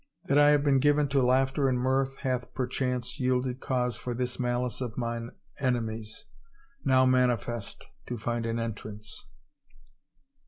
[0.25, 4.39] That I have been given to laughter and mirth hath perchance yielded cause for this
[4.39, 6.25] malice of mine enemies,
[6.83, 9.27] now manifest, to find an entrance.